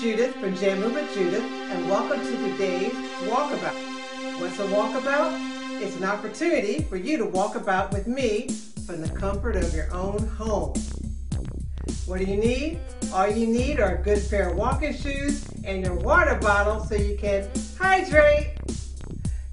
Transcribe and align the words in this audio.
Judith 0.00 0.36
from 0.36 0.54
Jamming 0.54 0.94
with 0.94 1.12
Judith, 1.12 1.42
and 1.42 1.88
welcome 1.88 2.20
to 2.20 2.36
today's 2.50 2.92
Walkabout. 3.24 4.40
What's 4.40 4.56
a 4.60 4.66
walkabout? 4.68 5.82
It's 5.82 5.96
an 5.96 6.04
opportunity 6.04 6.82
for 6.82 6.96
you 6.96 7.18
to 7.18 7.26
walk 7.26 7.56
about 7.56 7.92
with 7.92 8.06
me 8.06 8.46
from 8.86 9.00
the 9.00 9.08
comfort 9.08 9.56
of 9.56 9.74
your 9.74 9.92
own 9.92 10.24
home. 10.28 10.72
What 12.06 12.20
do 12.20 12.26
you 12.26 12.36
need? 12.36 12.78
All 13.12 13.28
you 13.28 13.48
need 13.48 13.80
are 13.80 13.96
a 13.96 13.98
good 14.00 14.24
pair 14.30 14.50
of 14.50 14.56
walking 14.56 14.94
shoes 14.94 15.44
and 15.64 15.84
your 15.84 15.94
water 15.94 16.36
bottle 16.36 16.78
so 16.84 16.94
you 16.94 17.18
can 17.18 17.50
hydrate. 17.76 18.52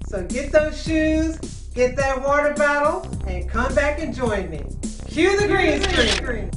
So 0.06 0.22
get 0.28 0.52
those 0.52 0.80
shoes, 0.80 1.38
get 1.74 1.96
that 1.96 2.22
water 2.22 2.54
bottle, 2.54 3.04
and 3.26 3.48
come 3.50 3.74
back 3.74 3.98
and 3.98 4.14
join 4.14 4.48
me. 4.48 4.62
Cue 5.08 5.40
the 5.40 5.48
green 5.48 5.82
screen. 6.10 6.52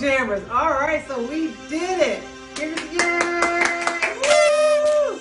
Jammers. 0.00 0.42
All 0.48 0.70
right, 0.70 1.06
so 1.06 1.20
we 1.28 1.48
did 1.68 2.00
it. 2.00 2.22
Give 2.54 2.72
it 2.72 2.92
yay! 2.92 4.16
Woo! 5.12 5.18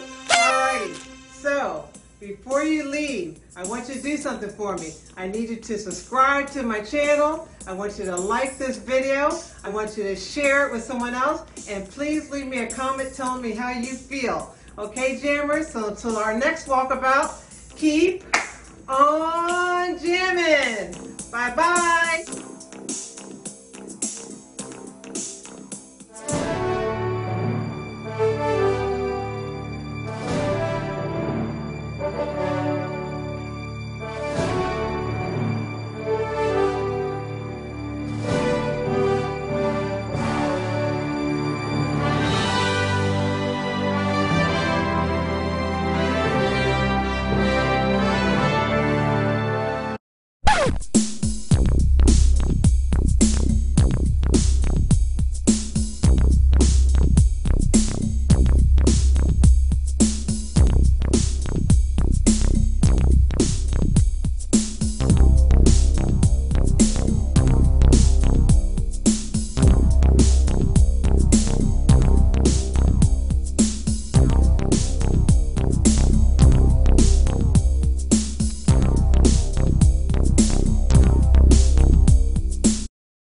So 1.31 1.89
before 2.21 2.63
you 2.63 2.87
leave, 2.87 3.39
I 3.57 3.65
want 3.67 3.89
you 3.89 3.95
to 3.95 4.01
do 4.01 4.15
something 4.15 4.49
for 4.49 4.77
me. 4.77 4.93
I 5.17 5.27
need 5.27 5.49
you 5.49 5.57
to 5.57 5.77
subscribe 5.77 6.47
to 6.51 6.63
my 6.63 6.79
channel. 6.79 7.49
I 7.67 7.73
want 7.73 7.99
you 7.99 8.05
to 8.05 8.15
like 8.15 8.57
this 8.57 8.77
video. 8.77 9.37
I 9.65 9.69
want 9.69 9.97
you 9.97 10.03
to 10.03 10.15
share 10.15 10.67
it 10.67 10.71
with 10.71 10.83
someone 10.83 11.13
else. 11.13 11.43
And 11.69 11.87
please 11.89 12.31
leave 12.31 12.47
me 12.47 12.59
a 12.59 12.67
comment 12.67 13.13
telling 13.13 13.41
me 13.41 13.51
how 13.51 13.71
you 13.71 13.93
feel. 13.93 14.55
Okay, 14.77 15.19
jammers? 15.21 15.67
So 15.67 15.89
until 15.89 16.15
our 16.15 16.37
next 16.37 16.67
walkabout, 16.67 17.75
keep 17.75 18.23